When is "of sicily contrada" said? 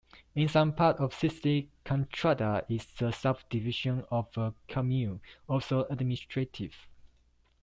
0.99-2.65